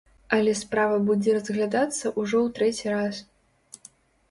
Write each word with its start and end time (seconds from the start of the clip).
Але 0.37 0.53
справа 0.61 0.95
будзе 1.09 1.35
разглядацца 1.35 2.13
ўжо 2.19 2.37
ў 2.47 2.57
трэці 2.59 2.87
раз. 2.97 3.23